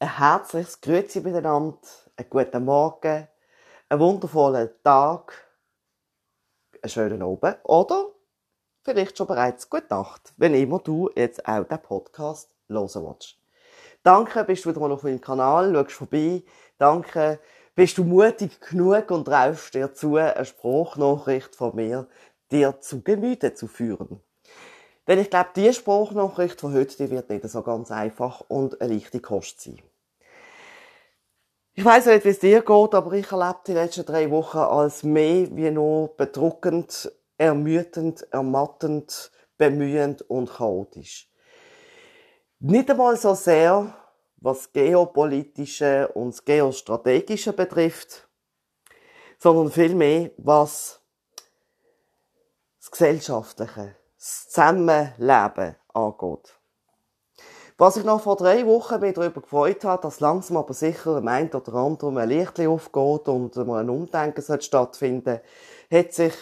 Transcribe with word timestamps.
ein 0.00 0.18
herzliches 0.18 0.80
Grüezi 0.80 1.20
miteinander, 1.20 1.78
einen 2.16 2.30
guten 2.30 2.64
Morgen, 2.64 3.28
einen 3.88 4.00
wundervollen 4.00 4.70
Tag, 4.84 5.32
einen 6.82 6.90
schönen 6.90 7.22
Abend 7.22 7.58
oder 7.64 8.06
vielleicht 8.84 9.18
schon 9.18 9.26
bereits 9.26 9.68
gute 9.68 9.86
Nacht, 9.90 10.32
wenn 10.36 10.54
immer 10.54 10.78
du 10.78 11.10
jetzt 11.16 11.46
auch 11.46 11.64
den 11.64 11.82
Podcast 11.82 12.54
hören 12.68 13.06
willst. 13.06 13.36
Danke, 14.02 14.44
bist 14.44 14.64
du 14.64 14.70
wieder 14.70 14.80
mal 14.80 14.92
auf 14.92 15.02
meinem 15.02 15.20
Kanal, 15.20 15.74
schaust 15.74 15.92
vorbei. 15.92 16.42
Danke, 16.78 17.40
bist 17.74 17.98
du 17.98 18.04
mutig 18.04 18.60
genug 18.60 19.10
und 19.10 19.24
traust 19.24 19.74
dir 19.74 19.92
zu, 19.92 20.16
eine 20.16 20.44
Spruchnachricht 20.44 21.56
von 21.56 21.74
mir 21.74 22.06
dir 22.50 22.80
zu 22.80 23.02
Gemüte 23.02 23.54
zu 23.54 23.66
führen. 23.66 24.22
Denn 25.08 25.18
ich 25.18 25.30
glaube, 25.30 25.48
die 25.56 25.72
Spruchnachricht 25.72 26.60
von 26.60 26.74
heute, 26.74 26.94
die 26.98 27.10
wird 27.10 27.30
nicht 27.30 27.48
so 27.48 27.62
ganz 27.62 27.90
einfach 27.90 28.42
und 28.48 28.80
eine 28.82 28.92
leichte 28.92 29.20
Kost 29.20 29.62
sein. 29.62 29.80
Ich 31.72 31.84
weiß 31.84 32.06
nicht, 32.06 32.26
wie 32.26 32.28
es 32.28 32.40
dir 32.40 32.60
geht, 32.60 32.94
aber 32.94 33.12
ich 33.14 33.32
erlebe 33.32 33.60
die 33.66 33.72
letzten 33.72 34.04
drei 34.04 34.30
Wochen 34.30 34.58
als 34.58 35.02
mehr 35.04 35.48
wie 35.56 35.70
nur 35.70 36.14
bedruckend, 36.16 37.10
ermüdend, 37.38 38.30
ermattend, 38.32 39.30
bemühend 39.56 40.22
und 40.22 40.50
chaotisch. 40.50 41.30
Nicht 42.58 42.90
einmal 42.90 43.16
so 43.16 43.34
sehr, 43.34 43.94
was 44.36 44.72
Geopolitische 44.72 46.08
und 46.08 46.34
das 46.34 46.44
Geostrategische 46.44 47.54
betrifft, 47.54 48.28
sondern 49.38 49.70
vielmehr, 49.70 50.32
was 50.36 51.00
das 52.80 52.90
Gesellschaftliche, 52.90 53.96
das 54.18 54.48
Zusammenleben 54.48 55.76
angeht. 55.94 56.58
Was 57.80 57.96
ich 57.96 58.04
noch 58.04 58.20
vor 58.20 58.36
drei 58.36 58.66
Wochen 58.66 58.98
mich 58.98 59.14
darüber 59.14 59.40
gefreut 59.40 59.84
habe, 59.84 60.02
dass 60.02 60.18
langsam 60.18 60.56
aber 60.56 60.74
sicher 60.74 61.18
ein 61.18 61.28
einen 61.28 61.50
oder 61.50 61.74
anderen 61.74 62.18
ein 62.18 62.28
Licht 62.28 62.58
aufgeht 62.58 63.28
und 63.28 63.54
mal 63.54 63.84
ein 63.84 63.90
Umdenken 63.90 64.60
stattfinden 64.60 65.40
hat 65.90 66.12
sich 66.12 66.34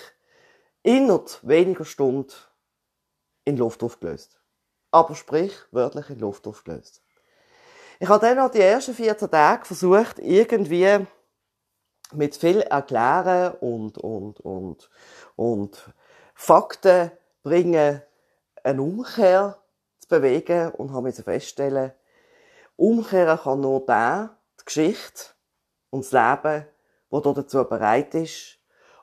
innerhalb 0.83 1.39
weniger 1.43 1.85
Stunden 1.85 2.33
in 3.45 3.59
Luft 3.59 3.83
aufgelöst. 3.83 4.41
Aber 4.91 5.15
sprich, 5.15 5.53
wörtlich 5.73 6.09
in 6.09 6.21
Luft 6.21 6.47
aufgelöst. 6.47 7.03
Ich 8.01 8.09
habe 8.09 8.27
dann 8.27 8.39
noch 8.39 8.51
die 8.51 8.61
ersten 8.61 8.95
14 8.95 9.31
Tage 9.31 9.67
versucht, 9.67 10.19
irgendwie 10.19 11.07
mit 12.13 12.37
viel 12.37 12.61
Erklären 12.61 13.55
und, 13.61 13.99
und, 13.99 14.41
und, 14.41 14.91
und 15.35 15.93
Fakten 16.35 17.11
bringen, 17.47 18.03
eine 18.65 18.83
Umkehr 18.83 19.57
zu 20.01 20.09
bewegen 20.09 20.73
und 20.73 20.93
habe 20.93 21.03
müssen 21.03 21.23
feststellen, 21.23 21.93
umkehren 22.75 23.39
kann 23.39 23.61
nur 23.61 23.87
der, 23.87 24.37
die 24.61 24.65
Geschichte 24.65 25.27
und 25.91 26.05
das 26.05 26.11
Leben, 26.11 26.67
wo 27.09 27.21
dazu 27.21 27.65
bereit 27.65 28.17
ist 28.17 28.59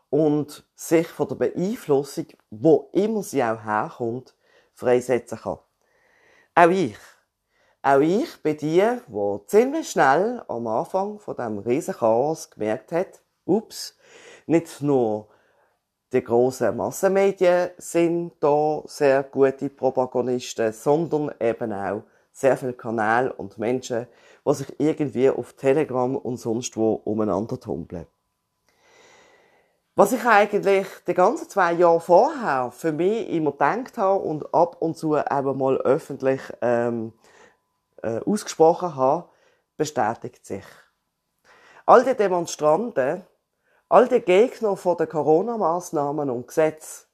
und 0.10 0.68
sich 0.76 1.08
von 1.08 1.30
der 1.30 1.36
Beeinflussung, 1.36 2.26
wo 2.50 2.90
immer 2.92 3.24
sie 3.24 3.42
auch 3.42 3.64
herkommt, 3.64 4.36
freisetzen 4.74 5.40
kann. 5.40 5.60
Auch 6.54 6.70
ich. 6.70 6.98
Auch 7.82 8.02
ich 8.02 8.44
bin 8.44 8.58
die, 8.58 8.86
die 9.08 9.48
ziemlich 9.48 9.90
schnell 9.90 10.44
am 10.50 10.68
Anfang 10.68 11.18
von 11.18 11.38
dem 11.38 11.60
riesen 11.60 11.94
Chaos 11.94 12.50
gemerkt 12.50 12.92
hat, 12.92 13.22
ups, 13.46 13.98
nicht 14.48 14.82
nur 14.82 15.30
die 16.14 16.24
grossen 16.24 16.78
Massenmedien 16.78 17.72
sind 17.78 18.34
da 18.40 18.84
sehr 18.86 19.24
gute 19.24 19.70
Protagonisten, 19.70 20.72
sondern 20.72 21.34
eben 21.40 21.74
auch 21.74 22.04
sehr 22.32 22.56
viele 22.56 22.74
Kanäle 22.74 23.34
und 23.34 23.58
Menschen, 23.58 24.08
die 24.46 24.54
sich 24.54 24.80
irgendwie 24.80 25.30
auf 25.30 25.54
Telegram 25.54 26.16
und 26.16 26.38
sonst 26.38 26.78
wo 26.78 26.94
umeinander 26.94 27.60
tumbeln. 27.60 28.06
Was 29.96 30.12
ich 30.12 30.26
eigentlich 30.26 30.88
die 31.08 31.14
ganzen 31.14 31.50
zwei 31.50 31.74
Jahre 31.74 32.00
vorher 32.00 32.72
für 32.72 32.92
mich 32.92 33.30
immer 33.30 33.52
gedacht 33.52 33.98
habe 33.98 34.24
und 34.24 34.54
ab 34.54 34.78
und 34.80 34.98
zu 34.98 35.16
eben 35.16 35.58
mal 35.58 35.78
öffentlich 35.78 36.42
ähm, 36.62 37.14
äh, 38.02 38.20
ausgesprochen 38.26 38.96
habe, 38.96 39.30
bestätigt 39.78 40.46
sich. 40.46 40.66
All 41.86 42.04
die 42.04 42.16
Demonstranten, 42.16 43.24
All 43.94 44.08
die 44.08 44.22
Gegner 44.22 44.76
von 44.76 44.98
den 44.98 45.08
Corona-Maßnahmen 45.08 46.28
und 46.32 46.48
Gesetzen 46.48 47.06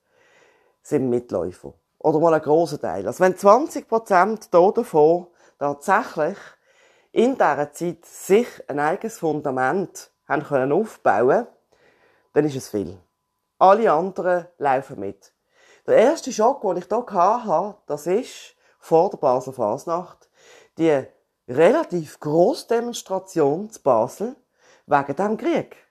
sind 0.81 1.09
Mitläufer. 1.09 1.73
Oder 1.97 2.19
mal 2.21 2.33
ein 2.33 2.41
grosser 2.41 2.79
Teil. 2.79 3.05
Also 3.05 3.19
wenn 3.19 3.33
20% 3.33 4.49
davon 4.49 5.27
tatsächlich 5.57 6.37
in 7.11 7.33
dieser 7.33 7.73
Zeit 7.73 8.05
sich 8.05 8.47
ein 8.69 8.79
eigenes 8.79 9.19
Fundament 9.19 10.09
haben 10.25 10.43
können 10.43 10.71
aufbauen 10.71 11.47
dann 12.31 12.45
ist 12.45 12.55
es 12.55 12.69
viel. 12.69 12.97
Alle 13.57 13.91
anderen 13.91 14.47
laufen 14.57 15.01
mit. 15.01 15.33
Der 15.85 15.97
erste 15.97 16.31
Schock, 16.31 16.61
den 16.61 16.77
ich 16.77 16.87
hier 16.87 17.05
hatte, 17.13 17.75
das 17.87 18.07
ist 18.07 18.55
vor 18.79 19.09
der 19.09 19.17
Basel 19.17 19.51
Fasnacht 19.51 20.29
die 20.77 21.03
relativ 21.45 22.21
grosse 22.21 22.69
Demonstration 22.69 23.69
zu 23.69 23.83
Basel 23.83 24.37
wegen 24.85 25.15
dem 25.17 25.35
Krieg. 25.35 25.88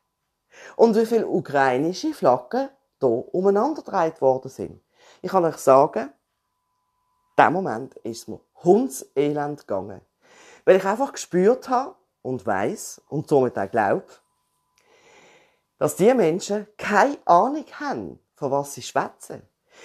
Und 0.76 0.96
wie 0.96 1.06
viele 1.06 1.26
ukrainische 1.26 2.14
Flaggen 2.14 2.68
hier 3.00 3.34
umeinander 3.34 3.82
worden 4.20 4.50
sind. 4.50 4.80
Ich 5.22 5.30
kann 5.30 5.44
euch 5.44 5.56
sagen, 5.56 6.12
dem 7.38 7.52
Moment 7.52 7.94
ist 7.98 8.28
mir 8.28 8.40
hundselend 8.62 9.60
gegangen. 9.60 10.00
Weil 10.64 10.76
ich 10.76 10.84
einfach 10.84 11.12
gespürt 11.12 11.68
habe 11.68 11.94
und 12.22 12.44
weiß 12.44 13.02
und 13.08 13.28
somit 13.28 13.58
auch 13.58 13.70
glaube, 13.70 14.06
dass 15.78 15.96
die 15.96 16.12
Menschen 16.12 16.66
keine 16.76 17.18
Ahnung 17.24 17.64
haben, 17.78 18.18
von 18.34 18.50
was 18.50 18.74
sie 18.74 18.82
schwätzen. 18.82 19.42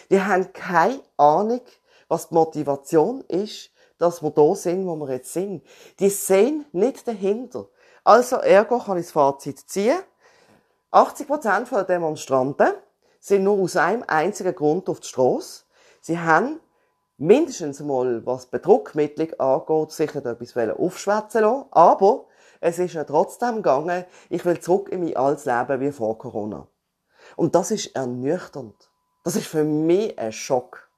Die 0.09 0.21
haben 0.21 0.51
keine 0.53 1.01
Ahnung, 1.17 1.61
was 2.07 2.29
die 2.29 2.33
Motivation 2.33 3.21
ist, 3.21 3.69
dass 3.99 4.21
wir 4.21 4.31
da 4.31 4.55
sind, 4.55 4.85
wo 4.87 4.95
wir 4.95 5.13
jetzt 5.13 5.31
sind. 5.31 5.63
Die 5.99 6.09
sehen 6.09 6.65
nicht 6.71 7.07
dahinter. 7.07 7.67
Also, 8.03 8.37
ergo 8.37 8.79
kann 8.79 8.97
ich 8.97 9.05
das 9.05 9.11
Fazit 9.11 9.59
ziehen. 9.59 9.99
80% 10.93 11.69
der 11.71 11.83
Demonstranten 11.83 12.73
sind 13.19 13.43
nur 13.43 13.59
aus 13.59 13.75
einem 13.75 14.03
einzigen 14.05 14.53
Grund 14.53 14.87
auf 14.89 14.99
die 14.99 15.07
Straße. 15.07 15.63
Sie 16.01 16.19
haben 16.19 16.59
mindestens 17.17 17.79
mal, 17.79 18.23
was 18.25 18.45
Bedruckmittel 18.45 19.33
angeht, 19.39 19.91
sicher 19.91 20.23
etwas 20.23 20.55
aufschwätzen 20.55 21.41
lassen. 21.41 21.65
Aber 21.71 22.25
es 22.61 22.77
ist 22.77 22.93
ja 22.93 23.03
trotzdem 23.05 23.57
gegangen, 23.57 24.05
ich 24.29 24.45
will 24.45 24.59
zurück 24.59 24.89
in 24.89 25.03
mein 25.03 25.15
altes 25.17 25.45
Leben 25.45 25.79
wie 25.79 25.91
vor 25.91 26.17
Corona. 26.17 26.67
Und 27.35 27.55
das 27.55 27.71
ist 27.71 27.95
ernüchternd. 27.95 28.91
Das 29.23 29.35
ist 29.35 29.47
für 29.47 29.63
mich 29.63 30.17
ein 30.19 30.31
Schock. 30.31 30.89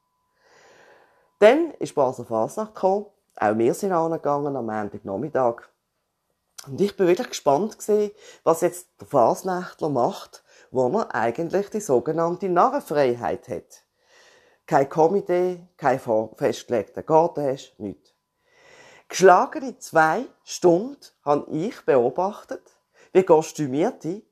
Dann 1.40 1.72
ist 1.80 1.96
Basel 1.96 2.26
Fasnacht 2.26 2.76
gekommen. 2.76 3.06
Auch 3.38 3.58
wir 3.58 3.74
sind 3.74 3.92
angegangen 3.92 4.56
am 4.56 4.66
Montagnachmittag. 4.66 5.70
Und 6.68 6.82
ich 6.82 6.96
bin 6.96 7.08
wirklich 7.08 7.30
gespannt 7.30 7.78
gewesen, 7.78 8.12
was 8.44 8.62
jetzt 8.62 8.88
der 9.00 9.08
Fasnächtler 9.08 9.90
macht, 9.90 10.44
wo 10.72 10.90
man 10.90 11.10
eigentlich 11.12 11.70
die 11.70 11.80
sogenannte 11.80 12.50
Narrenfreiheit 12.50 13.48
hat. 13.48 13.84
Kein 14.66 14.90
Komitee, 14.90 15.68
kein 15.78 16.00
festgelegter 16.00 17.04
hast, 17.08 17.76
nichts. 17.78 18.14
Geschlagene 19.08 19.78
zwei 19.78 20.26
Stunden 20.44 20.98
habe 21.24 21.52
ich 21.52 21.80
beobachtet, 21.86 22.64
wie 23.14 23.24
Kostümierte 23.24 24.24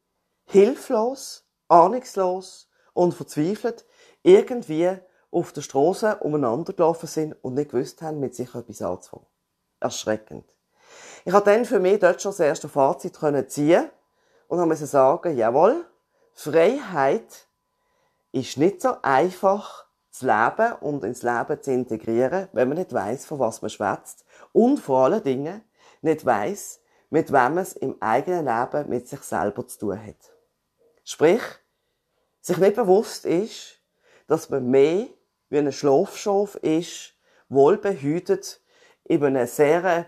hilflos, 0.46 1.46
ahnungslos 1.68 2.68
und 2.94 3.14
verzweifelt 3.14 3.86
irgendwie 4.24 4.98
auf 5.30 5.54
der 5.54 5.62
Straße 5.62 6.18
umeinander 6.18 6.74
gelaufen 6.74 7.08
sind 7.08 7.34
und 7.44 7.54
nicht 7.54 7.72
gewusst 7.72 8.02
haben, 8.02 8.20
mit 8.20 8.36
sich 8.36 8.54
etwas 8.56 8.82
anzufangen. 8.82 9.28
Erschreckend. 9.80 10.53
Ich 11.26 11.32
habe 11.32 11.46
dann 11.46 11.64
für 11.64 11.80
mich 11.80 12.00
dort 12.00 12.22
schon 12.22 12.32
das 12.32 12.40
erste 12.42 12.68
Fazit 12.68 13.18
ziehen 13.48 13.90
und 14.48 14.68
musste 14.68 14.86
sagen, 14.86 15.38
jawohl, 15.38 15.86
Freiheit 16.34 17.48
ist 18.34 18.58
nicht 18.58 18.82
so 18.82 18.98
einfach 19.02 19.86
zu 20.10 20.26
leben 20.26 20.74
und 20.82 21.04
ins 21.04 21.24
Leben 21.24 21.62
zu 21.62 21.72
integrieren, 21.72 22.50
wenn 22.52 22.68
man 22.68 22.78
nicht 22.78 22.92
weiß, 22.92 23.26
von 23.26 23.40
was 23.40 23.62
man 23.62 23.70
schwätzt 23.70 24.26
und 24.52 24.80
vor 24.80 25.06
allen 25.06 25.24
Dingen 25.24 25.64
nicht 26.02 26.26
weiß, 26.26 26.82
mit 27.10 27.32
wem 27.32 27.56
man 27.56 27.60
es 27.60 27.74
im 27.74 27.96
eigenen 28.02 28.46
Leben 28.46 28.90
mit 28.90 29.08
sich 29.08 29.22
selber 29.22 29.66
zu 29.68 29.80
tun 29.80 30.06
hat. 30.06 30.34
Sprich, 31.06 31.42
sich 32.42 32.58
nicht 32.58 32.76
bewusst 32.76 33.26
ist, 33.26 33.80
dass 34.28 34.50
man 34.50 34.70
mehr 34.70 35.08
wie 35.50 35.58
ein 35.58 35.72
Schlafschaf 35.72 36.56
ist, 36.56 37.14
wohlbehütet, 37.48 38.60
in 39.06 39.24
einem 39.24 39.48
sehr 39.48 40.08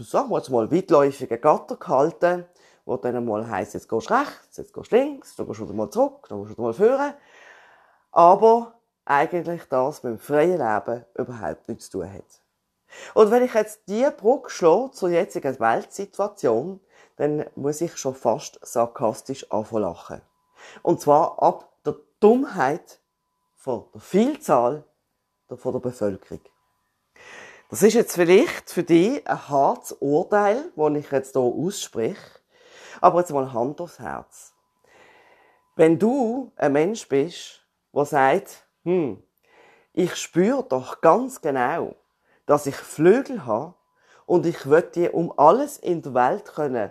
sagen 0.00 0.30
wir 0.30 0.38
jetzt 0.38 0.50
mal, 0.50 0.70
weitläufigen 0.70 1.40
Gatter 1.40 1.76
gehalten, 1.76 2.46
wo 2.84 2.96
dann 2.96 3.24
mal 3.24 3.48
heisst, 3.48 3.74
jetzt 3.74 3.88
gehst 3.88 4.10
du 4.10 4.14
rechts, 4.14 4.56
jetzt 4.56 4.72
gehst 4.72 4.92
du 4.92 4.96
links, 4.96 5.36
dann 5.36 5.46
gehst 5.46 5.60
du 5.60 5.64
wieder 5.64 5.74
mal 5.74 5.90
zurück, 5.90 6.26
dann 6.28 6.38
gehst 6.38 6.50
du 6.50 6.54
wieder 6.54 6.62
mal 6.62 6.72
führen. 6.74 7.14
Aber 8.10 8.74
eigentlich 9.04 9.62
das 9.68 10.02
mit 10.02 10.12
dem 10.12 10.18
freien 10.18 10.58
Leben 10.58 11.04
überhaupt 11.14 11.68
nichts 11.68 11.90
zu 11.90 11.98
tun 11.98 12.12
hat. 12.12 12.42
Und 13.14 13.30
wenn 13.30 13.44
ich 13.44 13.54
jetzt 13.54 13.82
die 13.88 14.08
Brücke 14.16 14.50
schlage 14.50 14.90
zur 14.92 15.10
jetzigen 15.10 15.60
Weltsituation, 15.60 16.80
dann 17.16 17.44
muss 17.54 17.80
ich 17.80 17.96
schon 17.96 18.14
fast 18.14 18.58
sarkastisch 18.62 19.50
anfangen 19.50 20.22
Und 20.82 21.00
zwar 21.00 21.42
ab 21.42 21.70
der 21.84 21.96
Dummheit 22.20 23.00
von 23.56 23.84
der 23.92 24.00
Vielzahl 24.00 24.84
von 25.56 25.72
der 25.72 25.80
Bevölkerung. 25.80 26.40
Das 27.70 27.82
ist 27.82 27.92
jetzt 27.92 28.14
vielleicht 28.14 28.70
für 28.70 28.82
dich 28.82 29.26
ein 29.28 29.48
hartes 29.48 29.92
Urteil, 30.00 30.72
das 30.74 30.94
ich 30.94 31.10
jetzt 31.10 31.32
hier 31.32 31.42
ausspreche. 31.42 32.16
Aber 33.02 33.20
jetzt 33.20 33.30
mal 33.30 33.52
Hand 33.52 33.80
aufs 33.82 33.98
Herz. 33.98 34.54
Wenn 35.76 35.98
du 35.98 36.50
ein 36.56 36.72
Mensch 36.72 37.06
bist, 37.08 37.62
der 37.94 38.06
sagt, 38.06 38.66
hm, 38.84 39.22
ich 39.92 40.16
spüre 40.16 40.64
doch 40.64 41.02
ganz 41.02 41.42
genau, 41.42 41.94
dass 42.46 42.66
ich 42.66 42.74
Flügel 42.74 43.44
habe 43.44 43.74
und 44.24 44.46
ich 44.46 44.68
will 44.68 44.82
die 44.94 45.10
um 45.10 45.32
alles 45.36 45.76
in 45.76 46.00
der 46.00 46.14
Welt 46.14 46.46
können 46.46 46.90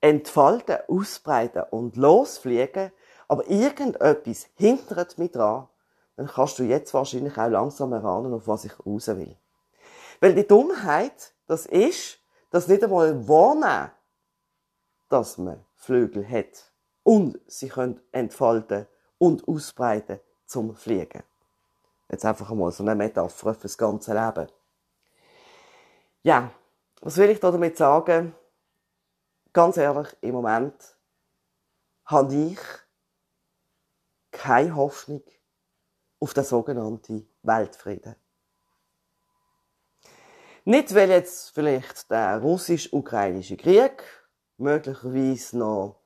entfalten, 0.00 0.78
ausbreiten 0.88 1.64
und 1.70 1.96
losfliegen, 1.96 2.92
aber 3.26 3.48
irgendetwas 3.48 4.48
hindert 4.56 5.16
mich 5.16 5.32
dran, 5.32 5.66
dann 6.16 6.26
kannst 6.26 6.58
du 6.58 6.62
jetzt 6.62 6.92
wahrscheinlich 6.92 7.38
auch 7.38 7.48
langsam 7.48 7.92
erahnen, 7.92 8.34
auf 8.34 8.46
was 8.46 8.66
ich 8.66 8.72
raus 8.84 9.08
will. 9.08 9.36
Weil 10.24 10.34
die 10.34 10.46
Dummheit, 10.46 11.34
das 11.46 11.66
ist, 11.66 12.18
dass 12.48 12.66
nicht 12.66 12.82
einmal 12.82 13.28
wahrnehmen, 13.28 13.90
dass 15.10 15.36
man 15.36 15.62
Flügel 15.74 16.26
hat 16.26 16.72
und 17.02 17.38
sie 17.46 17.68
können 17.68 18.00
entfalten 18.10 18.86
und 19.18 19.46
ausbreiten 19.46 20.20
zum 20.46 20.74
Fliegen. 20.76 21.24
Jetzt 22.08 22.24
einfach 22.24 22.50
einmal 22.50 22.72
so 22.72 22.82
eine 22.82 22.94
Metapher 22.94 23.52
für 23.52 23.60
das 23.64 23.76
ganze 23.76 24.14
Leben. 24.14 24.50
Ja, 26.22 26.50
was 27.02 27.18
will 27.18 27.28
ich 27.28 27.40
da 27.40 27.50
damit 27.50 27.76
sagen? 27.76 28.34
Ganz 29.52 29.76
ehrlich, 29.76 30.08
im 30.22 30.36
Moment 30.36 30.96
habe 32.06 32.34
ich 32.34 32.58
keine 34.30 34.74
Hoffnung 34.74 35.22
auf 36.18 36.32
den 36.32 36.44
sogenannten 36.44 37.28
Weltfrieden. 37.42 38.16
Nicht, 40.66 40.94
weil 40.94 41.10
jetzt 41.10 41.50
vielleicht 41.50 42.10
der 42.10 42.38
russisch-ukrainische 42.40 43.58
Krieg, 43.58 44.02
möglicherweise 44.56 45.58
noch 45.58 46.00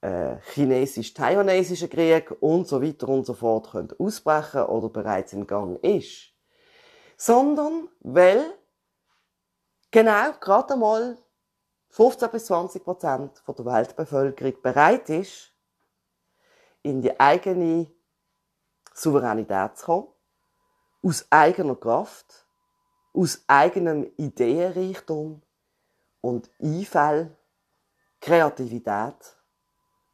äh, 0.00 0.36
chinesisch-taiwanesischer 0.52 1.88
Krieg 1.88 2.30
und 2.40 2.68
so 2.68 2.80
weiter 2.80 3.08
und 3.08 3.26
so 3.26 3.34
fort 3.34 3.72
könnte 3.72 3.96
ausbrechen 3.98 4.62
oder 4.62 4.88
bereits 4.90 5.32
im 5.32 5.44
Gang 5.44 5.82
ist, 5.82 6.32
sondern 7.16 7.88
weil 7.98 8.54
genau 9.90 10.34
gerade 10.38 10.74
einmal 10.74 11.18
15 11.88 12.30
bis 12.30 12.46
20 12.46 12.84
Prozent 12.84 13.42
der 13.46 13.64
Weltbevölkerung 13.64 14.62
bereit 14.62 15.10
ist, 15.10 15.52
in 16.82 17.02
die 17.02 17.18
eigene 17.18 17.90
Souveränität 18.94 19.76
zu 19.76 19.84
kommen, 19.84 20.08
aus 21.02 21.26
eigener 21.30 21.74
Kraft, 21.74 22.46
aus 23.12 23.42
eigenem 23.46 24.10
Ideenreichtum 24.16 25.42
und 26.20 26.50
Einfall, 26.60 27.36
Kreativität 28.20 29.36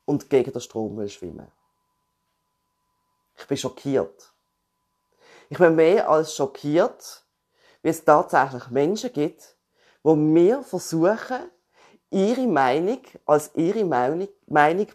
und 0.04 0.31
gegen 0.31 0.52
den 0.52 0.60
Strom 0.60 0.96
will 0.96 1.08
schwimmen. 1.08 1.50
Ich 3.37 3.46
bin 3.46 3.56
schockiert. 3.56 4.32
Ich 5.48 5.58
bin 5.58 5.75
mehr 5.75 6.08
als 6.08 6.34
schockiert, 6.34 7.25
wie 7.82 7.88
es 7.88 8.04
tatsächlich 8.04 8.69
Menschen 8.70 9.12
gibt, 9.12 9.56
wo 10.02 10.14
mir 10.14 10.62
versuchen, 10.62 11.50
ihre 12.10 12.46
Meinung 12.46 13.00
als 13.26 13.50
ihre 13.54 13.84
Meinung, 13.84 14.28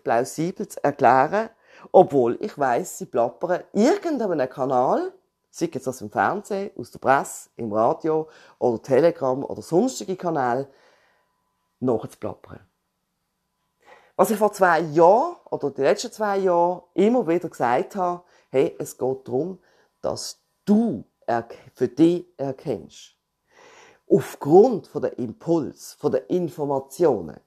plausibel 0.04 0.68
zu 0.68 0.84
erklären, 0.84 1.50
obwohl 1.92 2.38
ich 2.42 2.58
weiß, 2.58 3.00
sie 3.00 3.06
plappern 3.06 3.64
irgendeinem 3.74 4.50
Kanal, 4.50 5.14
sei 5.52 5.70
es 5.74 5.88
aus 5.88 6.00
dem 6.00 6.10
Fernsehen, 6.10 6.72
aus 6.78 6.92
der 6.92 7.00
Presse, 7.00 7.50
im 7.58 7.72
Radio 7.72 8.28
oder 8.58 8.82
Telegram 8.82 9.44
oder 9.44 9.62
sonstige 9.62 10.16
Kanäle, 10.16 10.68
nachzuplappern. 11.80 12.62
Was 14.16 14.32
ich 14.32 14.38
vor 14.38 14.54
zwei 14.54 14.80
Jahren 14.80 15.36
oder 15.50 15.72
die 15.72 15.82
letzten 15.82 16.12
zwei 16.12 16.38
Jahre 16.38 16.84
immer 16.94 17.28
wieder 17.28 17.50
gesagt 17.50 17.96
habe, 17.96 18.24
hey, 18.50 18.76
es 18.80 18.98
geht 18.98 19.28
darum, 19.28 19.60
dass 20.02 20.40
du 20.66 21.04
für 21.76 21.88
dich 21.88 22.26
erkennst. 22.38 23.16
Aufgrund 24.10 24.88
von 24.88 25.02
der 25.02 25.18
Impuls, 25.18 25.94
von 25.94 26.12
der 26.12 26.30
Informationen 26.30 27.40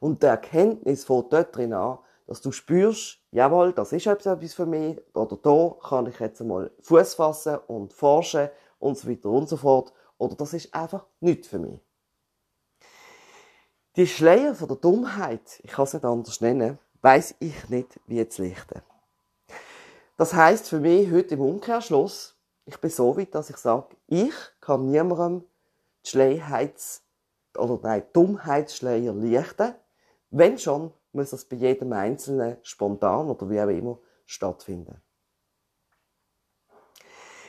und 0.00 0.22
der 0.22 0.30
Erkenntnis 0.30 1.04
von 1.04 1.28
dort 1.28 1.54
drin 1.54 1.74
an, 1.74 1.98
dass 2.30 2.40
du 2.40 2.52
spürst, 2.52 3.18
jawohl, 3.32 3.72
das 3.72 3.90
ist 3.90 4.06
etwas 4.06 4.54
für 4.54 4.64
mich, 4.64 4.96
oder 5.16 5.36
da 5.36 5.74
kann 5.82 6.06
ich 6.06 6.20
jetzt 6.20 6.40
einmal 6.40 6.70
Fuß 6.78 7.14
fassen 7.14 7.58
und 7.66 7.92
forschen 7.92 8.48
und 8.78 8.96
so 8.96 9.10
weiter 9.10 9.30
und 9.30 9.48
so 9.48 9.56
fort, 9.56 9.92
oder 10.16 10.36
das 10.36 10.54
ist 10.54 10.72
einfach 10.72 11.04
nichts 11.18 11.48
für 11.48 11.58
mich. 11.58 11.80
Die 13.96 14.06
Schleier 14.06 14.54
von 14.54 14.68
der 14.68 14.76
Dummheit, 14.76 15.58
ich 15.64 15.72
kann 15.72 15.82
es 15.82 15.92
nicht 15.92 16.04
anders 16.04 16.40
nennen, 16.40 16.78
weiß 17.02 17.34
ich 17.40 17.68
nicht, 17.68 17.98
wie 18.06 18.28
zu 18.28 18.42
lichten. 18.42 18.80
Das 20.16 20.32
heißt 20.32 20.68
für 20.68 20.78
mich 20.78 21.10
heute 21.10 21.34
im 21.34 21.40
Umkehrschluss, 21.40 22.36
ich 22.64 22.78
bin 22.78 22.90
so 22.90 23.16
weit, 23.16 23.34
dass 23.34 23.50
ich 23.50 23.56
sage, 23.56 23.88
ich 24.06 24.34
kann 24.60 24.88
niemandem 24.88 25.42
die 26.06 26.10
Schleihheits- 26.10 27.02
oder 27.58 27.80
nein, 27.82 28.04
Dummheitsschleier 28.12 29.14
lichten, 29.14 29.74
wenn 30.30 30.56
schon 30.56 30.92
muss 31.12 31.30
das 31.30 31.44
bei 31.44 31.56
jedem 31.56 31.92
Einzelnen 31.92 32.58
spontan 32.62 33.28
oder 33.28 33.48
wie 33.50 33.60
auch 33.60 33.68
immer 33.68 33.98
stattfinden. 34.26 35.02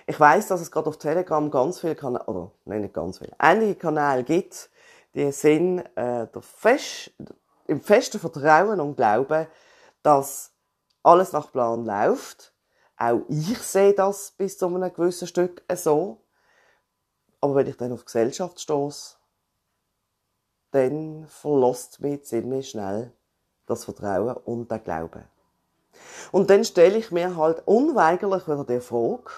Ich 0.07 0.19
weiß, 0.19 0.47
dass 0.47 0.61
es 0.61 0.71
gerade 0.71 0.89
auf 0.89 0.97
Telegram 0.97 1.49
ganz 1.51 1.79
viele 1.79 1.95
Kanäle, 1.95 2.25
oder 2.25 2.51
nein, 2.65 2.81
nicht 2.81 2.93
ganz 2.93 3.19
viele, 3.19 3.33
einige 3.37 3.75
Kanäle 3.75 4.23
gibt, 4.23 4.69
die 5.13 5.31
sind 5.31 5.79
äh, 5.95 6.27
Fest, 6.41 7.11
im 7.67 7.81
festen 7.81 8.19
Vertrauen 8.19 8.79
und 8.79 8.95
Glauben, 8.95 9.47
dass 10.03 10.51
alles 11.03 11.31
nach 11.31 11.51
Plan 11.51 11.85
läuft. 11.85 12.53
Auch 12.97 13.21
ich 13.29 13.59
sehe 13.59 13.93
das 13.93 14.31
bis 14.31 14.57
zu 14.57 14.67
einem 14.67 14.93
gewissen 14.93 15.27
Stück 15.27 15.63
so. 15.75 16.21
Aber 17.39 17.55
wenn 17.55 17.67
ich 17.67 17.77
dann 17.77 17.91
auf 17.91 18.05
Gesellschaft 18.05 18.59
stoße, 18.59 19.15
dann 20.71 21.25
verlässt 21.27 21.99
mich 21.99 22.23
ziemlich 22.23 22.69
schnell 22.69 23.13
das 23.71 23.85
Vertrauen 23.85 24.35
und 24.45 24.69
der 24.69 24.80
Glaube. 24.80 25.23
Und 26.31 26.49
dann 26.49 26.63
stelle 26.63 26.97
ich 26.97 27.11
mir 27.11 27.35
halt 27.35 27.63
unweigerlich 27.66 28.47
wieder 28.47 28.63
die 28.63 28.80
Frage, 28.80 29.31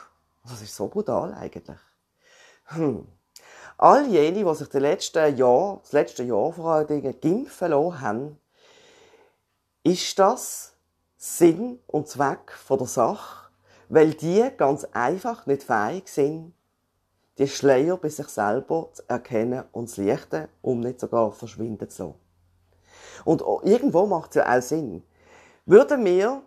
das 0.44 0.62
ist 0.62 0.75
so 0.75 0.88
brutal 0.88 1.34
eigentlich. 1.34 1.78
Hm. 2.66 3.08
All 3.78 4.08
jene, 4.08 4.44
die 4.44 4.56
sich 4.56 4.70
das 4.70 4.82
letzte 4.82 5.28
Jahr, 5.28 5.80
das 5.82 5.92
letzte 5.92 6.24
Jahr 6.24 6.54
vor 6.54 6.72
allen 6.74 6.88
Dingen 6.88 7.16
lassen 7.22 8.02
haben, 8.02 8.40
ist 9.84 10.18
das 10.20 10.74
Sinn 11.18 11.80
und 11.88 12.08
Zweck 12.08 12.52
von 12.52 12.78
der 12.78 12.88
Sache, 12.88 13.50
weil 13.90 14.13
die 14.13 14.50
ganz 14.58 14.86
einfach 14.92 15.46
nicht 15.46 15.63
fähig 15.63 16.08
sind, 16.08 16.54
die 17.38 17.48
Schleier 17.48 17.98
bei 17.98 18.10
sich 18.10 18.28
selber 18.28 18.90
zu 18.94 19.04
erkennen 19.08 19.63
und 19.72 19.90
zu 19.90 20.04
lichten, 20.04 20.48
um 20.62 20.80
nicht 20.80 21.00
sogar 21.00 21.32
verschwinden 21.32 21.90
zu 21.90 22.04
lassen. 22.04 22.23
Und 23.25 23.42
irgendwo 23.63 24.06
macht 24.06 24.32
es 24.32 24.36
ja 24.36 24.58
auch 24.58 24.62
Sinn. 24.62 25.03
Würden 25.65 26.03
wir, 26.06 26.42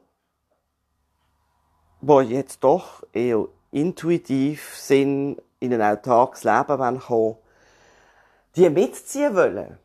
wo 2.00 2.20
jetzt 2.20 2.62
doch 2.62 3.02
eher 3.12 3.46
intuitiv 3.70 4.76
sind, 4.76 5.40
in 5.58 5.72
ein 5.72 5.82
autarkes 5.82 6.44
Leben 6.44 7.00
kommen 7.00 7.36
die 8.56 8.70
mitziehen 8.70 9.34
wollen, 9.34 9.78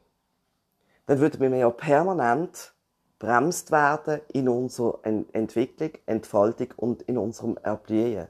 dann 1.06 1.20
würden 1.20 1.42
wir 1.42 1.58
ja 1.58 1.70
permanent 1.70 2.74
bremst 3.20 3.72
werden 3.72 4.22
in 4.30 4.48
unserer 4.48 5.00
Entwicklung, 5.04 5.92
Entfaltung 6.06 6.70
und 6.78 7.02
in 7.04 7.18
unserem 7.18 7.58
Erblühen. 7.58 8.28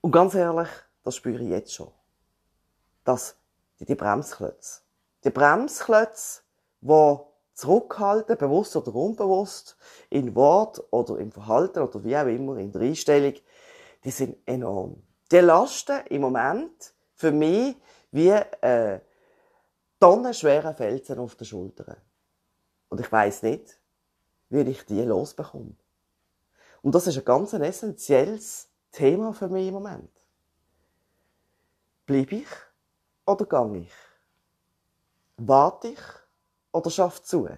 Und 0.00 0.10
ganz 0.10 0.34
ehrlich, 0.34 0.68
das 1.04 1.16
spüre 1.16 1.42
ich 1.42 1.48
jetzt 1.48 1.72
schon. 1.72 1.90
Dass 3.04 3.36
die, 3.78 3.84
die 3.84 3.94
Bremsklötze 3.94 4.80
die 5.24 5.30
Bremsklötze, 5.30 6.42
die 6.80 7.16
zurückhalten, 7.54 8.38
bewusst 8.38 8.74
oder 8.76 8.94
unbewusst, 8.94 9.76
in 10.08 10.34
Wort 10.34 10.82
oder 10.90 11.18
im 11.18 11.30
Verhalten 11.30 11.80
oder 11.80 12.02
wie 12.04 12.16
auch 12.16 12.26
immer, 12.26 12.56
in 12.56 12.72
der 12.72 12.82
Einstellung, 12.82 13.34
die 14.02 14.10
sind 14.10 14.36
enorm. 14.46 15.02
Die 15.30 15.38
lasten 15.38 16.00
im 16.08 16.22
Moment 16.22 16.94
für 17.14 17.32
mich 17.32 17.76
wie 18.10 18.30
äh, 18.30 19.00
tonnenschwere 20.00 20.74
Felsen 20.74 21.18
auf 21.18 21.36
den 21.36 21.44
Schultern. 21.44 21.96
Und 22.88 23.00
ich 23.00 23.12
weiß 23.12 23.42
nicht, 23.42 23.78
wie 24.48 24.62
ich 24.62 24.84
die 24.86 25.02
losbekomme. 25.02 25.76
Und 26.82 26.94
das 26.94 27.06
ist 27.06 27.18
ein 27.18 27.24
ganz 27.24 27.52
essentielles 27.52 28.68
Thema 28.90 29.32
für 29.32 29.48
mich 29.48 29.68
im 29.68 29.74
Moment. 29.74 30.10
Bleib 32.06 32.32
ich 32.32 32.48
oder 33.26 33.44
gang 33.44 33.76
ich? 33.76 33.92
Warte 35.42 35.88
ich 35.88 36.00
oder 36.70 36.90
schaff 36.90 37.22
zu? 37.22 37.48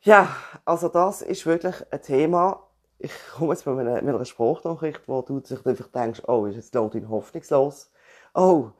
Ja, 0.00 0.34
also 0.64 0.88
das 0.88 1.22
ist 1.22 1.46
wirklich 1.46 1.76
ein 1.92 2.02
Thema. 2.02 2.68
Ich 2.98 3.12
komme 3.32 3.52
jetzt 3.52 3.64
mit 3.64 3.78
einer, 3.78 4.02
mit 4.02 4.12
einer 4.12 4.24
Spruchnachricht, 4.24 5.02
wo 5.06 5.22
du 5.22 5.38
sich 5.38 5.64
einfach 5.64 5.86
denkst, 5.86 6.22
oh, 6.26 6.46
ist 6.46 6.56
jetzt 6.56 6.74
Lotin 6.74 7.08
hoffnungslos? 7.08 7.92
Oh, 8.34 8.70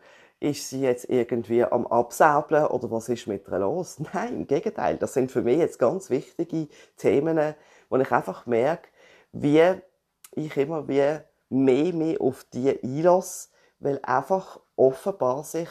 ist 0.41 0.69
sie 0.69 0.81
jetzt 0.81 1.09
irgendwie 1.09 1.63
am 1.63 1.87
Absäbeln 1.87 2.67
oder 2.67 2.91
was 2.91 3.09
ist 3.09 3.29
mit 3.29 3.47
ihr 3.47 3.61
los? 3.61 4.01
Nein, 4.13 4.35
im 4.35 4.47
Gegenteil. 4.49 4.97
Das 4.97 5.15
sind 5.15 5.31
für 5.31 5.43
mich 5.43 5.59
jetzt 5.59 5.79
ganz 5.79 6.11
wichtige 6.11 6.67
Themen, 6.97 7.55
wo 7.89 7.97
ich 7.97 8.11
einfach 8.11 8.45
merke, 8.47 8.89
wie 9.31 9.63
ich 10.33 10.57
immer 10.57 10.89
wie 10.89 11.17
mehr, 11.49 11.95
mehr 11.95 12.21
auf 12.21 12.43
die 12.53 12.77
einlasse, 12.83 13.51
weil 13.79 14.01
einfach 14.03 14.59
offenbar 14.75 15.45
sich 15.45 15.69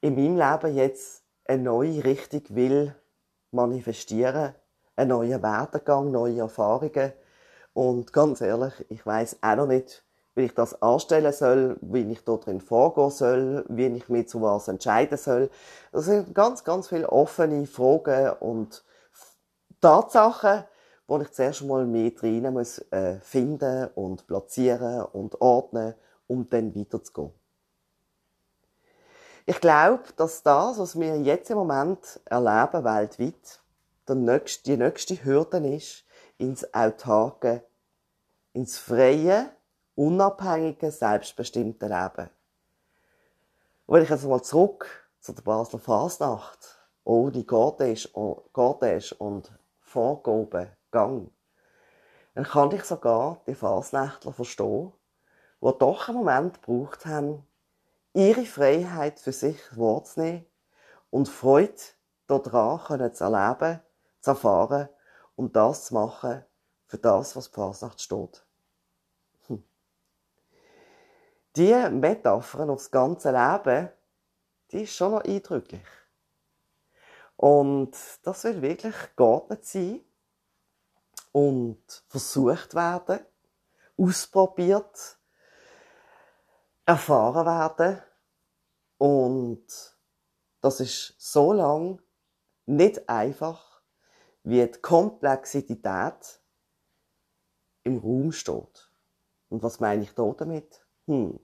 in 0.00 0.14
meinem 0.14 0.36
Leben 0.36 0.76
jetzt 0.76 1.22
eine 1.44 1.62
neue 1.62 2.04
Richtung 2.04 2.42
will 2.50 2.94
manifestieren, 3.50 4.54
einen 4.96 5.10
neuen 5.10 5.42
Werdegang, 5.42 6.10
neue 6.10 6.40
Erfahrungen. 6.40 7.12
Und 7.72 8.12
ganz 8.12 8.40
ehrlich, 8.40 8.74
ich 8.88 9.04
weiß 9.04 9.38
auch 9.40 9.56
noch 9.56 9.66
nicht, 9.66 10.04
wie 10.34 10.44
ich 10.44 10.54
das 10.54 10.80
anstellen 10.82 11.32
soll, 11.32 11.78
wie 11.80 12.12
ich 12.12 12.24
dort 12.24 12.46
drin 12.46 12.60
vorgehen 12.60 13.10
soll, 13.10 13.64
wie 13.68 13.86
ich 13.86 14.08
mich 14.08 14.28
zu 14.28 14.40
was 14.40 14.68
entscheiden 14.68 15.18
soll. 15.18 15.50
Das 15.92 16.04
sind 16.04 16.34
ganz, 16.34 16.62
ganz 16.64 16.88
viele 16.88 17.08
offene 17.10 17.66
Fragen 17.66 18.36
und 18.40 18.84
Tatsachen, 19.80 20.64
wo 21.06 21.18
ich 21.20 21.32
zuerst 21.32 21.64
mal 21.64 21.86
mehr 21.86 22.10
drin 22.10 22.52
muss 22.52 22.78
äh, 22.92 23.18
finden 23.20 23.88
und 23.94 24.26
platzieren 24.26 25.02
und 25.12 25.40
ordnen, 25.40 25.94
um 26.26 26.48
dann 26.48 26.74
weiterzugehen. 26.74 27.37
Ich 29.50 29.62
glaube, 29.62 30.02
dass 30.16 30.42
das, 30.42 30.78
was 30.78 31.00
wir 31.00 31.16
jetzt 31.22 31.48
im 31.48 31.56
Moment 31.56 32.20
erleben, 32.26 32.84
weltweit, 32.84 33.62
der 34.06 34.14
nächste, 34.14 34.64
die 34.64 34.76
nächste 34.76 35.24
Hürde 35.24 35.66
ist, 35.74 36.04
ins 36.36 36.74
autarke, 36.74 37.64
ins 38.52 38.76
freie, 38.76 39.48
unabhängige, 39.94 40.90
selbstbestimmte 40.90 41.86
Leben. 41.86 42.28
Und 43.86 43.94
wenn 43.94 44.02
ich 44.02 44.10
jetzt 44.10 44.26
mal 44.26 44.42
zurück 44.42 45.08
zu 45.18 45.32
der 45.32 45.40
Basler 45.40 45.78
Fasnacht, 45.78 46.86
ohne 47.04 47.40
Cortège 47.40 49.14
und 49.16 49.50
Vorgaben 49.80 50.68
gang, 50.90 51.30
dann 52.34 52.44
kann 52.44 52.70
ich 52.72 52.84
sogar 52.84 53.40
die 53.46 53.54
Fasnächtler 53.54 54.34
verstehen, 54.34 54.92
die 55.62 55.72
doch 55.78 56.08
einen 56.08 56.18
Moment 56.18 56.62
gebraucht 56.62 57.06
haben, 57.06 57.47
ihre 58.12 58.44
Freiheit 58.44 59.20
für 59.20 59.32
sich 59.32 59.58
wahrzunehmen 59.76 60.46
und 61.10 61.28
Freude 61.28 61.74
daran 62.26 63.14
zu 63.14 63.24
erleben, 63.24 63.80
zu 64.20 64.30
erfahren 64.30 64.88
und 65.36 65.54
das 65.56 65.86
zu 65.86 65.94
machen 65.94 66.44
für 66.86 66.98
das, 66.98 67.36
was 67.36 67.50
die 67.50 67.54
Fasnacht 67.54 68.00
steht. 68.00 68.44
Hm. 69.46 69.62
Die 71.56 71.74
Metaphern 71.90 72.70
aufs 72.70 72.90
ganze 72.90 73.30
Leben, 73.30 73.90
die 74.70 74.82
ist 74.82 74.94
schon 74.94 75.12
noch 75.12 75.24
eindrücklich. 75.24 75.86
Und 77.36 77.96
das 78.22 78.44
will 78.44 78.60
wirklich 78.62 78.96
geordnet 79.14 79.64
sein 79.64 80.00
und 81.30 81.80
versucht 82.08 82.74
werden, 82.74 83.20
ausprobiert, 83.96 85.17
erfahren 86.88 87.44
werden 87.44 88.02
und 88.96 89.62
das 90.62 90.80
ist 90.80 91.14
so 91.18 91.52
lang 91.52 92.00
nicht 92.64 93.10
einfach, 93.10 93.82
wie 94.42 94.66
die 94.66 94.80
Komplexität 94.80 96.40
im 97.84 97.98
Raum 97.98 98.32
steht. 98.32 98.90
Und 99.50 99.62
was 99.62 99.80
meine 99.80 100.02
ich 100.02 100.14
da 100.14 100.32
damit? 100.32 100.86
Hm. 101.06 101.38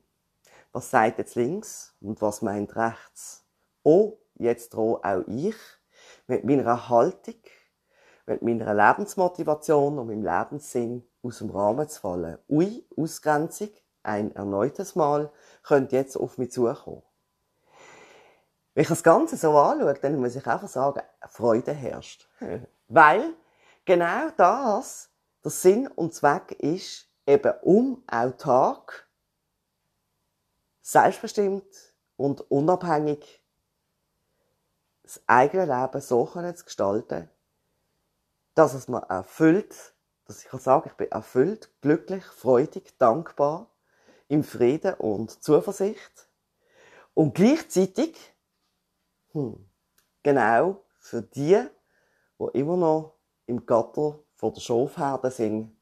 Was 0.72 0.90
sagt 0.90 1.18
jetzt 1.18 1.34
links 1.34 1.94
und 2.00 2.22
was 2.22 2.40
meint 2.40 2.74
rechts? 2.74 3.44
Oh, 3.82 4.16
jetzt 4.36 4.72
drohe 4.72 5.04
auch 5.04 5.28
ich 5.28 5.56
mit 6.26 6.44
meiner 6.44 6.88
Haltung, 6.88 7.42
mit 8.24 8.40
meiner 8.40 8.72
Lebensmotivation 8.72 9.98
und 9.98 10.06
meinem 10.06 10.24
Lebenssinn 10.24 11.06
aus 11.22 11.38
dem 11.38 11.50
Rahmen 11.50 11.86
zu 11.86 12.00
fallen. 12.00 12.38
Ui, 12.48 12.86
Ausgrenzung, 12.96 13.68
ein 14.04 14.34
erneutes 14.34 14.94
Mal, 14.94 15.32
könnte 15.62 15.96
jetzt 15.96 16.16
auf 16.16 16.38
mich 16.38 16.52
zukommen. 16.52 17.02
Wenn 18.74 18.82
ich 18.82 18.88
das 18.88 19.02
Ganze 19.02 19.36
so 19.36 19.56
anschaue, 19.56 19.94
dann 19.94 20.20
muss 20.20 20.36
ich 20.36 20.46
einfach 20.46 20.68
sagen, 20.68 21.02
Freude 21.28 21.72
herrscht. 21.72 22.28
Weil 22.88 23.34
genau 23.84 24.30
das 24.36 25.10
der 25.42 25.50
Sinn 25.50 25.86
und 25.86 26.14
Zweck 26.14 26.52
ist, 26.58 27.08
eben 27.26 27.52
um 27.62 28.02
autark, 28.06 29.08
selbstbestimmt 30.82 31.94
und 32.16 32.40
unabhängig 32.50 33.42
das 35.02 35.22
eigene 35.26 35.66
Leben 35.66 36.00
so 36.00 36.26
zu 36.26 36.64
gestalten, 36.64 37.30
dass 38.54 38.74
es 38.74 38.88
mir 38.88 39.02
erfüllt, 39.02 39.94
dass 40.24 40.42
ich 40.42 40.48
kann 40.48 40.60
sagen, 40.60 40.88
ich 40.90 40.96
bin 40.96 41.10
erfüllt, 41.10 41.70
glücklich, 41.82 42.24
freudig, 42.24 42.98
dankbar, 42.98 43.70
im 44.34 44.42
Frieden 44.42 44.94
und 44.94 45.42
Zuversicht 45.42 46.28
und 47.14 47.34
gleichzeitig 47.34 48.34
hm. 49.34 49.68
Genau 50.22 50.84
für 51.00 51.22
die, 51.22 51.60
die 52.38 52.58
immer 52.58 52.76
noch 52.76 53.18
im 53.46 53.66
Gatter 53.66 54.20
vor 54.34 54.52
der 54.52 54.60
Schafherde 54.60 55.30
sind, 55.30 55.76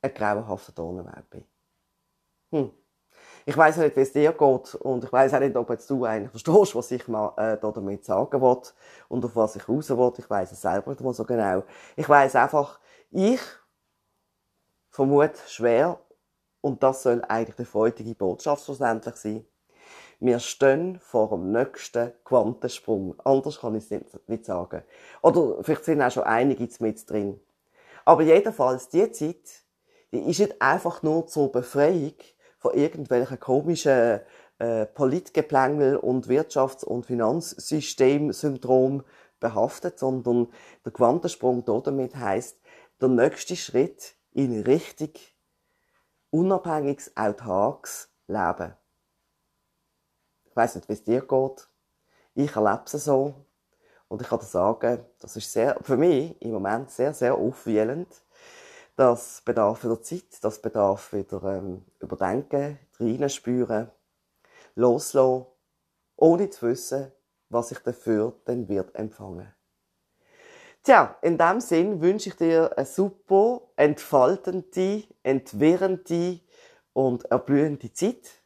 ein 0.00 0.14
grauenhafter 0.14 0.72
Dornenweg 0.72 1.28
bin. 1.28 1.44
Hm. 2.52 2.70
Ich 3.44 3.56
weiß 3.56 3.78
nicht, 3.78 3.96
wie 3.96 4.00
es 4.00 4.12
dir 4.12 4.32
geht 4.32 4.74
und 4.76 5.04
ich 5.04 5.12
weiß 5.12 5.34
auch 5.34 5.40
nicht, 5.40 5.56
ob 5.56 5.68
jetzt 5.70 5.90
du 5.90 6.04
eigentlich 6.04 6.30
verstehst, 6.30 6.74
was 6.74 6.90
ich 6.92 7.08
mal 7.08 7.34
äh, 7.36 7.58
damit 7.60 8.04
sagen 8.04 8.40
will 8.40 8.62
und 9.08 9.24
auf 9.24 9.36
was 9.36 9.56
ich 9.56 9.68
raus 9.68 9.90
will. 9.90 10.12
Ich 10.18 10.30
weiß 10.30 10.52
es 10.52 10.62
selber 10.62 10.90
nicht 10.90 11.00
mehr 11.00 11.12
so 11.12 11.24
genau. 11.24 11.64
Ich 11.96 12.08
weiß 12.08 12.36
einfach, 12.36 12.78
ich 13.10 13.40
vermute 14.88 15.38
schwer 15.46 16.00
und 16.68 16.82
das 16.82 17.02
soll 17.02 17.22
eigentlich 17.28 17.56
die 17.56 17.64
freudige 17.64 18.14
Botschaft 18.14 18.64
schlussendlich 18.64 19.16
sein 19.16 19.44
wir 20.20 20.40
stehen 20.40 20.98
vor 21.00 21.28
dem 21.30 21.52
nächsten 21.52 22.12
Quantensprung. 22.24 23.14
Anders 23.24 23.60
kann 23.60 23.76
ich 23.76 23.88
es 23.90 24.02
nicht, 24.26 24.44
sagen. 24.44 24.82
Oder 25.22 25.62
vielleicht 25.62 25.84
sind 25.84 26.02
auch 26.02 26.10
schon 26.10 26.24
einige 26.24 26.68
mit 26.80 27.08
drin. 27.08 27.40
Aber 28.04 28.22
jedenfalls, 28.22 28.88
die 28.88 29.12
Zeit, 29.12 29.62
die 30.12 30.18
ist 30.28 30.40
nicht 30.40 30.60
einfach 30.60 31.02
nur 31.02 31.26
zur 31.26 31.52
Befreiung 31.52 32.14
von 32.58 32.74
irgendwelchen 32.74 33.38
komischen 33.38 34.20
äh, 34.58 34.86
Politgeplängel 34.86 35.96
und 35.96 36.26
Wirtschafts- 36.26 36.84
und 36.84 37.06
Finanzsystemsyndrom 37.06 39.04
behaftet, 39.38 40.00
sondern 40.00 40.48
der 40.84 40.92
Quantensprung 40.92 41.64
damit 41.64 42.16
heißt 42.16 42.58
der 43.00 43.08
nächste 43.08 43.54
Schritt 43.54 44.16
in 44.32 44.62
richtig 44.62 45.37
unabhängiges, 46.30 47.16
autarkes 47.16 48.08
Leben 48.26 48.74
weiß 50.58 50.74
nicht, 50.74 50.88
wie 50.88 50.92
es 50.92 51.04
dir 51.04 51.22
geht. 51.22 51.68
Ich 52.34 52.54
erlebe 52.54 52.82
es 52.84 52.92
so. 52.92 53.34
Und 54.08 54.22
ich 54.22 54.28
kann 54.28 54.40
dir 54.40 54.44
sagen, 54.44 55.04
das 55.20 55.36
ist 55.36 55.52
sehr, 55.52 55.78
für 55.82 55.96
mich 55.96 56.40
im 56.42 56.52
Moment 56.52 56.90
sehr, 56.90 57.14
sehr 57.14 57.34
aufwühlend. 57.34 58.08
Das 58.96 59.42
bedarf 59.44 59.84
wieder 59.84 60.02
Zeit, 60.02 60.42
das 60.42 60.60
bedarf 60.60 61.12
wieder 61.12 61.42
ähm, 61.44 61.84
überdenken, 62.00 62.78
reinspüren, 62.98 63.90
loslassen, 64.74 65.46
ohne 66.16 66.50
zu 66.50 66.66
wissen, 66.66 67.12
was 67.48 67.70
ich 67.70 67.78
dafür 67.78 68.34
dann 68.44 68.68
wird 68.68 68.94
empfangen. 68.96 69.54
Tja, 70.88 71.16
in 71.20 71.36
dem 71.36 71.60
Sinn 71.60 72.00
wünsche 72.00 72.30
ich 72.30 72.36
dir 72.36 72.72
eine 72.74 72.86
super, 72.86 73.60
entfaltende, 73.76 75.04
entwirrende 75.22 76.40
und 76.94 77.26
erblühende 77.26 77.92
Zeit 77.92 78.40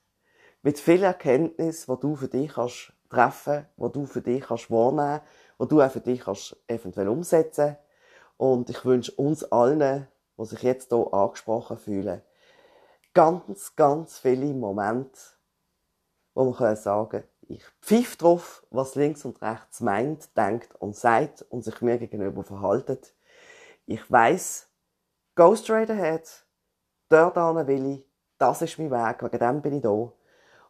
mit 0.60 0.80
viel 0.80 1.04
Erkenntnis, 1.04 1.88
wo 1.88 1.94
du 1.94 2.16
für 2.16 2.26
dich 2.26 2.52
kannst 2.52 2.92
treffen, 3.08 3.68
wo 3.76 3.86
du 3.86 4.06
für 4.06 4.22
dich 4.22 4.42
kannst 4.42 4.72
wahrnehmen, 4.72 5.20
wo 5.56 5.66
du 5.66 5.80
auch 5.80 5.90
für 5.92 6.00
dich 6.00 6.18
kannst 6.18 6.56
eventuell 6.66 7.06
umsetzen. 7.06 7.76
Und 8.38 8.68
ich 8.70 8.84
wünsche 8.84 9.12
uns 9.12 9.44
allen, 9.44 10.08
die 10.36 10.44
sich 10.44 10.64
jetzt 10.64 10.88
hier 10.88 11.14
angesprochen 11.14 11.78
fühlen, 11.78 12.22
ganz, 13.14 13.76
ganz 13.76 14.18
viele 14.18 14.52
Momente, 14.52 15.16
wo 16.34 16.50
können 16.50 16.74
sagen, 16.74 17.22
ich 17.54 17.64
pfiff 17.80 18.16
drauf, 18.16 18.66
was 18.70 18.94
links 18.94 19.24
und 19.24 19.40
rechts 19.42 19.80
meint, 19.80 20.36
denkt 20.36 20.74
und 20.80 20.96
sagt 20.96 21.42
und 21.50 21.64
sich 21.64 21.80
mir 21.80 21.98
gegenüber 21.98 22.44
verhaltet. 22.44 23.14
Ich 23.86 24.10
weiß, 24.10 24.68
go 25.34 25.54
straight 25.54 25.90
ahead, 25.90 26.28
dort 27.08 27.36
will 27.36 27.86
ich 27.86 28.12
das 28.42 28.60
ist 28.60 28.76
mein 28.76 28.90
Weg, 28.90 29.22
wegen 29.22 29.38
dem 29.38 29.62
bin 29.62 29.74
ich 29.74 29.82
da. 29.82 30.12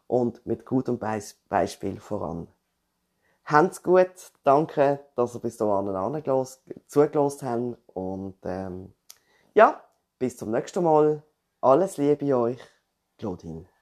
Und 0.05 0.45
mit 0.45 0.63
gutem 0.63 0.99
Beis 0.99 1.33
Beispiel 1.49 1.99
voran. 1.99 2.47
Habt's 3.45 3.81
gut. 3.81 4.31
Danke, 4.43 4.99
dass 5.15 5.33
ihr 5.33 5.39
bis 5.39 5.57
dahin 5.57 6.45
zugelassen 6.85 7.49
habt. 7.49 7.95
Und, 7.95 8.37
ähm, 8.43 8.93
ja, 9.55 9.83
bis 10.19 10.37
zum 10.37 10.51
nächsten 10.51 10.83
Mal. 10.83 11.23
Alles 11.61 11.97
Liebe 11.97 12.37
euch. 12.37 12.59
Claudine. 13.17 13.72